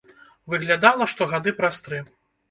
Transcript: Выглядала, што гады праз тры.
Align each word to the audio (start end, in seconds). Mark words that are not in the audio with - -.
Выглядала, 0.53 1.07
што 1.11 1.27
гады 1.33 1.53
праз 1.59 1.77
тры. 1.89 1.99